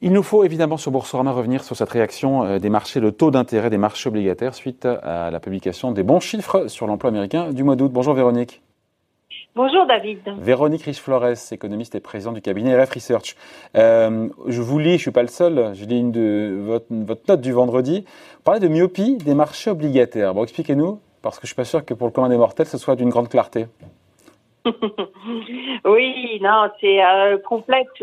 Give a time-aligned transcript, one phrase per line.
[0.00, 3.30] Il nous faut évidemment sur Boursorama revenir sur cette réaction euh, des marchés, le taux
[3.30, 7.64] d'intérêt des marchés obligataires suite à la publication des bons chiffres sur l'emploi américain du
[7.64, 7.90] mois d'août.
[7.92, 8.62] Bonjour Véronique.
[9.56, 10.20] Bonjour David.
[10.38, 13.34] Véronique Riche-Flores, économiste et présidente du cabinet RF Research.
[13.76, 17.40] Euh, je vous lis, je suis pas le seul, je lis une de votre, note
[17.40, 18.04] du vendredi.
[18.36, 20.32] Vous parlez de myopie des marchés obligataires.
[20.32, 22.78] Bon, expliquez-nous, parce que je suis pas sûr que pour le commun des mortels, ce
[22.78, 23.66] soit d'une grande clarté.
[25.84, 28.02] oui, non, c'est euh, complexe,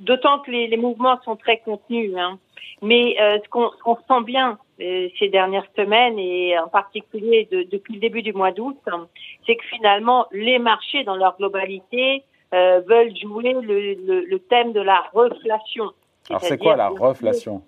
[0.00, 2.12] d'autant que les, mouvements sont très contenus.
[2.16, 2.38] Hein.
[2.82, 8.00] Mais euh, ce qu'on sent bien euh, ces dernières semaines et en particulier depuis le
[8.00, 8.78] début du mois d'août,
[9.46, 15.90] c'est que finalement les marchés dans leur globalité veulent jouer le, thème de la reflation.
[16.28, 17.62] Alors c'est quoi la reflation?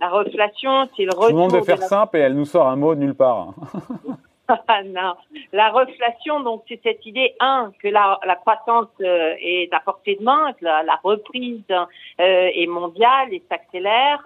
[0.00, 1.28] La reflation, c'est le retour.
[1.28, 3.54] Tout le monde de faire simple et elle nous sort un mot de nulle part.
[5.52, 10.22] La reflation, donc, c'est cette idée, un, que la, croissance euh, est à portée de
[10.22, 11.84] main, que la, reprise euh,
[12.18, 14.20] est mondiale et s'accélère,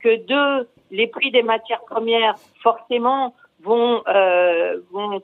[0.00, 5.22] que deux, les prix des matières premières, forcément, vont euh, vont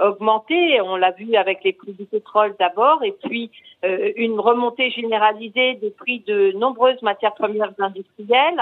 [0.00, 0.80] augmenter.
[0.82, 3.50] On l'a vu avec les prix du pétrole d'abord, et puis
[3.82, 8.60] une remontée généralisée des prix de nombreuses matières premières industrielles,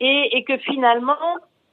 [0.00, 1.16] et que finalement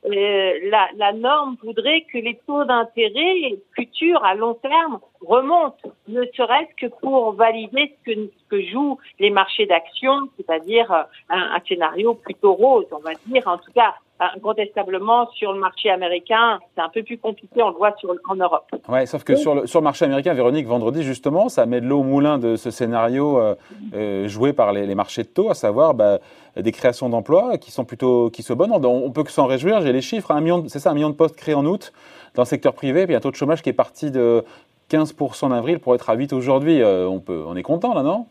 [0.05, 6.25] euh, la, la, norme voudrait que les taux d'intérêt futurs à long terme remontent, ne
[6.35, 10.91] serait-ce que pour valider ce que, ce que jouent les marchés d'actions, c'est-à-dire
[11.29, 13.93] un, un, scénario plutôt rose, on va dire, en tout cas
[14.35, 18.35] incontestablement sur le marché américain, c'est un peu plus compliqué, on le voit sur, en
[18.35, 18.65] Europe.
[18.87, 21.99] Ouais, sauf que sur le, sur marché américain, Véronique, vendredi justement, ça met de l'eau
[21.99, 23.55] au moulin de ce scénario euh,
[23.93, 26.19] euh, joué par les, les, marchés de taux, à savoir bah,
[26.55, 28.71] des créations d'emplois qui sont plutôt qui sont bonnes.
[28.71, 29.81] On, on peut que s'en réjouir.
[29.81, 30.33] J'ai les chiffres,
[30.67, 31.91] c'est ça, un million de postes créés en août
[32.35, 34.43] dans le secteur privé, puis un taux de chômage qui est parti de
[34.89, 36.81] 15% en avril pour être à 8 aujourd'hui.
[36.81, 38.27] Euh, on peut, on est content là, non?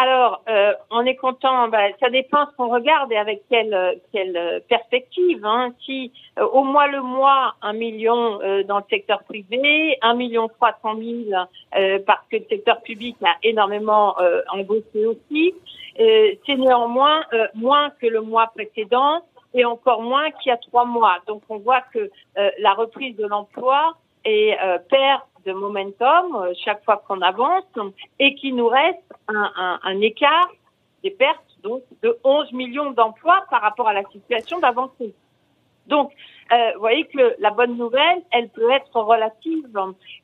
[0.00, 1.66] Alors, euh, on est content.
[1.66, 5.44] Bah, ça dépend ce qu'on regarde et avec quelle, quelle perspective.
[5.44, 5.72] Hein.
[5.84, 10.46] Si euh, au mois le mois, un million euh, dans le secteur privé, un million
[10.46, 11.36] trois cent mille
[12.06, 14.16] parce que le secteur public a énormément
[14.52, 15.54] embauché aussi,
[15.96, 17.22] c'est néanmoins
[17.54, 19.22] moins que le mois précédent
[19.54, 21.16] et encore moins qu'il y a trois mois.
[21.26, 22.10] Donc, on voit que
[22.58, 23.94] la reprise de l'emploi
[24.24, 24.56] et
[24.90, 27.64] perd de momentum euh, chaque fois qu'on avance
[28.18, 30.50] et qu'il nous reste un, écart
[31.02, 35.14] des pertes donc de 11 millions d'emplois par rapport à la situation d'avancée.
[35.86, 36.12] Donc,
[36.52, 39.66] euh, vous voyez que la bonne nouvelle, elle peut être relative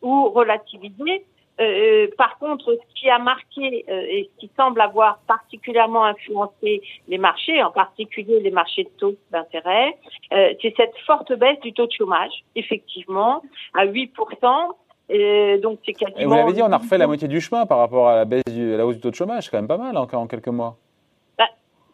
[0.02, 1.24] ou relativisée.
[1.60, 7.18] Euh, par contre, ce qui a marqué et ce qui semble avoir particulièrement influencé les
[7.18, 9.96] marchés, en particulier les marchés de taux d'intérêt,
[10.30, 13.42] c'est cette forte baisse du taux de chômage, effectivement,
[13.72, 14.74] à 8%,
[15.08, 16.28] et donc c'est quasiment.
[16.28, 18.44] vous l'avez dit, on a refait la moitié du chemin par rapport à la baisse
[18.50, 20.48] du, la hausse du taux de chômage, c'est quand même pas mal encore en quelques
[20.48, 20.76] mois.
[21.38, 21.44] Bah,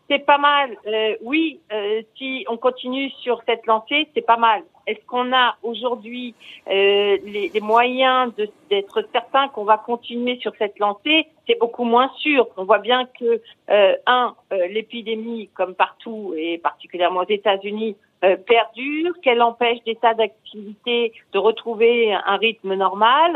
[0.08, 1.60] c'est pas mal, euh, oui.
[1.72, 4.62] Euh, si on continue sur cette lancée, c'est pas mal.
[4.86, 6.34] Est-ce qu'on a aujourd'hui
[6.68, 8.32] euh, les, les, moyens
[8.70, 11.26] d'être certain qu'on va continuer sur cette lancée?
[11.46, 12.48] C'est beaucoup moins sûr.
[12.56, 13.40] On voit bien que
[14.06, 21.12] un, l'épidémie, comme partout et particulièrement aux États-Unis, euh, perdure, qu'elle empêche des tas d'activités
[21.32, 23.32] de retrouver un rythme normal,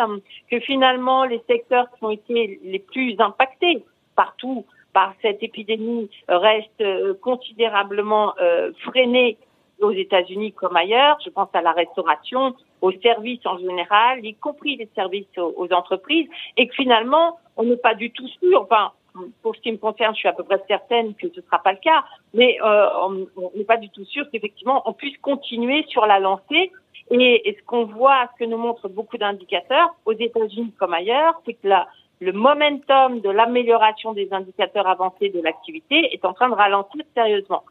[0.51, 3.83] que finalement les secteurs qui ont été les plus impactés
[4.15, 9.39] partout par cette épidémie restent euh, considérablement euh, freinés
[9.81, 11.19] aux États-Unis comme ailleurs.
[11.25, 15.73] Je pense à la restauration, aux services en général, y compris les services aux, aux
[15.73, 18.63] entreprises, et que finalement on n'est pas du tout sûr.
[18.63, 18.93] Enfin,
[19.43, 21.59] pour ce qui me concerne, je suis à peu près certaine que ce ne sera
[21.61, 22.89] pas le cas, mais euh,
[23.37, 26.73] on n'est pas du tout sûr qu'effectivement on puisse continuer sur la lancée.
[27.11, 31.53] Et, ce qu'on voit, ce que nous montrent beaucoup d'indicateurs, aux États-Unis comme ailleurs, c'est
[31.53, 31.87] que la,
[32.21, 37.63] le momentum de l'amélioration des indicateurs avancés de l'activité est en train de ralentir sérieusement.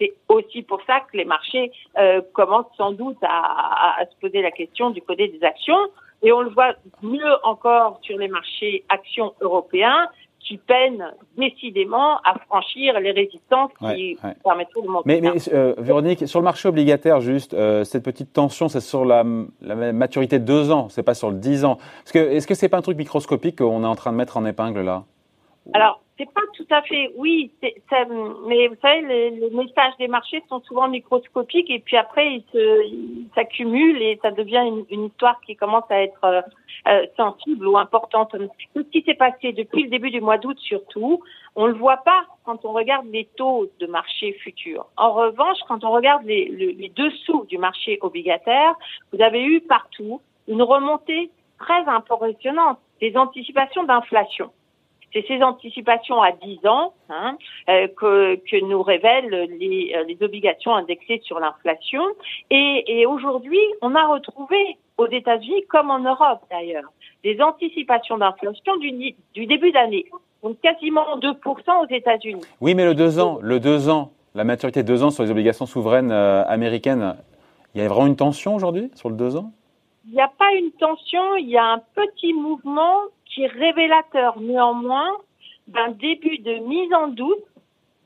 [0.00, 4.16] C'est aussi pour ça que les marchés euh, commencent sans doute à, à, à, se
[4.18, 5.78] poser la question du côté des actions.
[6.22, 6.72] Et on le voit
[7.02, 10.08] mieux encore sur les marchés actions européens
[10.50, 15.04] qui peinent décidément à franchir les résistances qui permettront de monter.
[15.06, 19.04] Mais, mais euh, Véronique, sur le marché obligataire, juste, euh, cette petite tension, c'est sur
[19.04, 19.24] la,
[19.62, 21.78] la, maturité de deux ans, c'est pas sur le dix ans.
[22.04, 24.36] Est-ce que est-ce que c'est pas un truc microscopique qu'on est en train de mettre
[24.36, 25.04] en épingle là?
[25.72, 27.50] Alors, c'est pas tout à fait, oui,
[28.46, 34.02] mais vous savez, les, messages des marchés sont souvent microscopiques et puis après ils s'accumulent
[34.02, 36.42] et ça devient une, histoire qui commence à être euh,
[36.88, 38.32] euh, sensible ou importante.
[38.32, 41.22] Tout ce qui s'est passé depuis le début du mois d'août surtout,
[41.56, 44.86] on le voit pas quand on regarde les taux de marché futurs.
[44.98, 48.74] En revanche, quand on regarde les, dessous du marché obligataire,
[49.14, 54.50] vous avez eu partout une remontée très impressionnantes, des anticipations d'inflation.
[55.12, 57.36] C'est ces anticipations à 10 ans hein,
[57.68, 62.02] euh, que, que, nous révèlent les, euh, les obligations indexées sur l'inflation.
[62.50, 66.92] Et, et aujourd'hui, on a retrouvé aux États-Unis, comme en Europe d'ailleurs,
[67.24, 70.06] des anticipations d'inflation du, du début d'année.
[70.42, 71.36] Donc quasiment 2%
[71.84, 72.42] aux États-Unis.
[72.60, 75.30] Oui, mais le 2 ans, le 2 ans, la maturité de 2 ans sur les
[75.30, 77.16] obligations souveraines euh, américaines,
[77.74, 79.52] il y a vraiment une tension aujourd'hui sur le 2 ans?
[80.06, 83.00] Il n'y a pas une tension, il y a un petit mouvement
[83.30, 85.10] qui est révélateur néanmoins
[85.68, 87.44] d'un début de mise en doute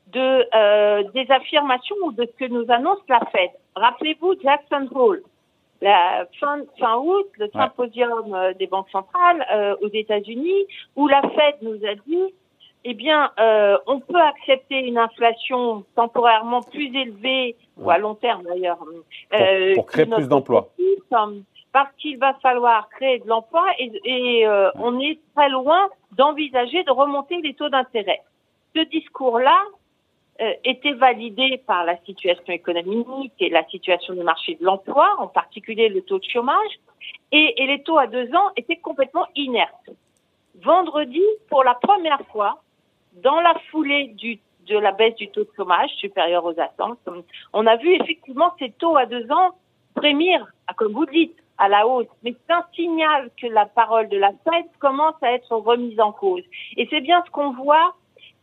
[0.09, 3.51] de, euh, des affirmations ou de ce que nous annonce la Fed.
[3.75, 5.23] Rappelez-vous Jackson Hole,
[5.81, 11.23] la fin, fin août, le symposium euh, des banques centrales euh, aux États-Unis, où la
[11.23, 12.33] Fed nous a dit,
[12.85, 18.43] eh bien, euh, on peut accepter une inflation temporairement plus élevée, ou à long terme
[18.45, 18.79] d'ailleurs,
[19.33, 20.69] euh, pour, créer plus d'emplois
[21.75, 26.85] parce qu'il va falloir créer de l'emploi et, et euh, on est très loin d'envisager
[26.85, 28.23] de remonter les taux d'intérêt.
[28.77, 29.61] Ce discours-là
[30.41, 35.27] euh, était validé par la situation économique et la situation du marché de l'emploi, en
[35.27, 36.75] particulier le taux de chômage,
[37.33, 39.91] et, et les taux à deux ans étaient complètement inertes.
[40.63, 42.63] Vendredi, pour la première fois,
[43.15, 44.39] dans la foulée du,
[44.69, 47.01] de la baisse du taux de chômage supérieur aux attentes,
[47.53, 49.51] on a vu effectivement ces taux à deux ans
[49.97, 54.19] frémir, comme vous dites, à la hausse, mais c'est un signal que la parole de
[54.19, 56.43] la Fed commence à être remise en cause.
[56.77, 57.95] Et c'est bien ce qu'on voit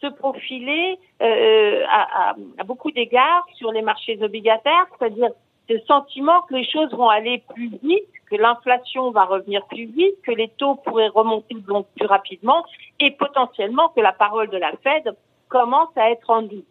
[0.02, 5.30] se profiler euh, à, à, beaucoup d'égards sur les marchés obligataires, c'est-à-dire
[5.70, 10.16] ce sentiment que les choses vont aller plus vite, que l'inflation va revenir plus vite,
[10.24, 12.66] que les taux pourraient remonter donc plus rapidement,
[13.00, 15.16] et potentiellement que la parole de la Fed
[15.50, 16.66] commence à être en doute.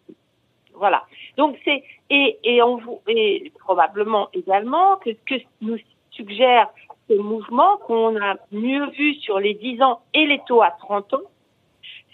[0.73, 1.03] Voilà.
[1.37, 5.77] Donc c'est et et on et probablement également que ce que nous
[6.11, 6.69] suggère
[7.09, 11.13] ce mouvement qu'on a mieux vu sur les 10 ans et les taux à 30
[11.15, 11.21] ans,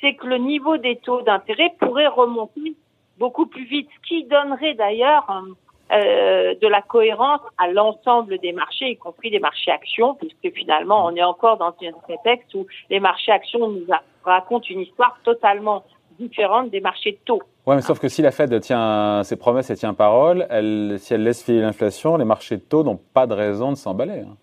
[0.01, 2.75] c'est que le niveau des taux d'intérêt pourrait remonter
[3.17, 5.43] beaucoup plus vite, ce qui donnerait d'ailleurs
[5.91, 11.05] euh, de la cohérence à l'ensemble des marchés, y compris les marchés actions, puisque finalement
[11.05, 13.85] on est encore dans un contexte où les marchés actions nous
[14.23, 15.83] racontent une histoire totalement
[16.19, 17.41] différente des marchés de taux.
[17.65, 21.13] Oui, mais sauf que si la Fed tient ses promesses et tient parole, elle, si
[21.13, 24.21] elle laisse filer l'inflation, les marchés de taux n'ont pas de raison de s'emballer.
[24.21, 24.37] Hein.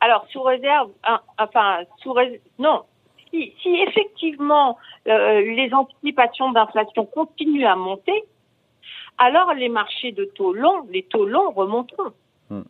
[0.00, 0.90] Alors, sous réserve,
[1.38, 2.14] enfin, sous
[2.58, 2.82] non.
[3.30, 4.76] Si, si effectivement
[5.06, 8.24] euh, les anticipations d'inflation continuent à monter,
[9.18, 12.12] alors les marchés de taux longs, les taux longs remonteront.
[12.50, 12.62] Hmm.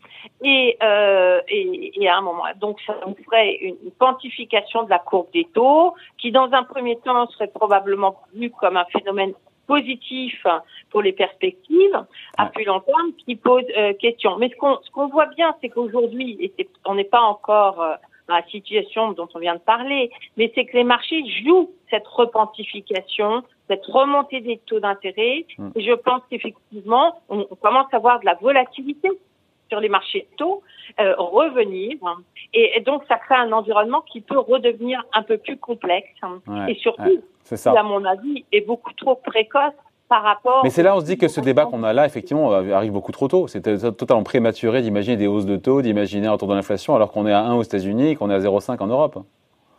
[0.42, 4.98] Et, euh, et, et, à un moment, donc ça nous ferait une quantification de la
[4.98, 9.32] courbe des taux, qui dans un premier temps serait probablement vu comme un phénomène
[9.66, 10.46] positif
[10.90, 12.04] pour les perspectives
[12.36, 14.36] à plus long terme qui pose euh, question.
[14.36, 17.94] Mais ce qu'on ce qu'on voit bien, c'est qu'aujourd'hui, et on n'est pas encore euh,
[18.28, 22.06] dans la situation dont on vient de parler, mais c'est que les marchés jouent cette
[22.06, 25.46] repentification, cette remontée des taux d'intérêt.
[25.56, 25.70] Hmm.
[25.76, 29.08] Et je pense qu'effectivement, on, commence à voir de la volatilité
[29.70, 30.62] sur les marchés taux
[31.00, 31.96] euh, revenir.
[32.52, 36.08] Et, donc, ça crée un environnement qui peut redevenir un peu plus complexe.
[36.68, 39.72] et surtout, qui, à mon avis, est beaucoup trop précoce
[40.08, 40.62] par rapport.
[40.64, 43.12] Mais c'est là on se dit que ce débat qu'on a là, effectivement, arrive beaucoup
[43.12, 43.46] trop tôt.
[43.46, 43.62] C'est
[43.96, 47.32] totalement prématuré d'imaginer des hausses de taux, d'imaginer un retour de l'inflation, alors qu'on est
[47.32, 49.18] à 1 aux États-Unis et qu'on est à 0,5 en Europe.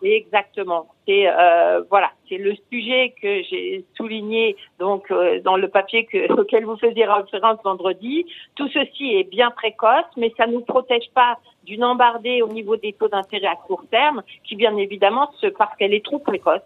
[0.04, 0.88] Exactement.
[1.08, 6.32] C'est euh, voilà, c'est le sujet que j'ai souligné donc euh, dans le papier que,
[6.42, 8.26] auquel vous faisiez référence vendredi.
[8.56, 12.78] Tout ceci est bien précoce, mais ça ne nous protège pas d'une embardée au niveau
[12.78, 16.62] des taux d'intérêt à court terme, qui bien évidemment, parce qu'elle est trop précoce,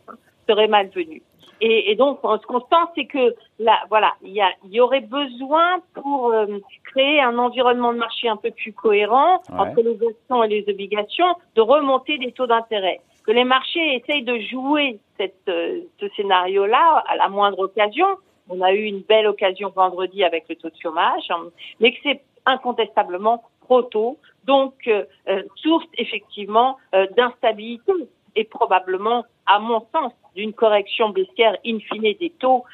[0.48, 1.22] serait malvenue.
[1.62, 4.82] Et, et, donc, ce qu'on sent, c'est que là, voilà, il y, a, il y
[4.82, 6.46] aurait besoin pour euh,
[6.84, 11.34] créer un environnement de marché un peu plus cohérent entre les actions et les obligations,
[11.56, 17.04] de remonter les taux d'intérêt que les marchés essayent de jouer cette, euh, ce scénario-là
[17.08, 18.08] à la moindre occasion.
[18.50, 21.46] On a eu une belle occasion vendredi avec le taux de chômage, hein,
[21.80, 26.78] mais que c'est incontestablement trop tôt, donc euh, euh, source effectivement
[27.18, 27.92] d'instabilité
[28.36, 32.66] et probablement, à mon sens, d'une correction baissière in fine des taux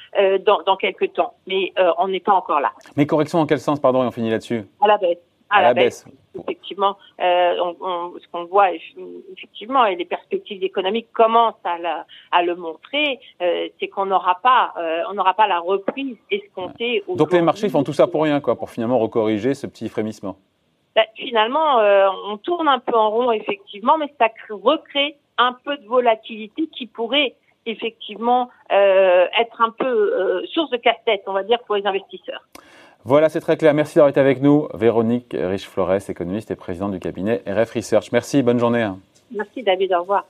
[0.43, 1.36] dans, dans quelques temps.
[1.46, 2.72] Mais on n'est pas encore là.
[2.98, 4.63] Mais correction en quel sens, pardon, et on finit là-dessus?
[4.81, 5.20] À la baisse
[5.51, 6.05] à, la, baisse.
[6.39, 12.41] Effectivement, euh, on, ce qu'on voit effectivement et les perspectives économiques commencent à, la, à
[12.41, 17.03] le montrer, euh, c'est qu'on n'aura pas, euh, on n'aura pas la reprise escomptée.
[17.09, 20.38] Donc les marchés font tout ça pour rien, quoi, pour finalement recorriger ce petit frémissement.
[20.95, 21.77] Ben, finalement,
[22.27, 26.85] on tourne un peu en rond effectivement, mais ça recrée un peu de volatilité qui
[26.85, 27.35] pourrait
[27.65, 32.41] effectivement être un peu source de casse-tête, on va dire, pour les investisseurs.
[33.03, 33.74] Voilà, c'est très clair.
[33.74, 34.67] Merci d'avoir été avec nous.
[34.74, 38.12] Véronique Riche-Flores, économiste et présidente du cabinet RF Research.
[38.12, 38.88] Merci, bonne journée.
[39.31, 40.25] Merci David, au revoir.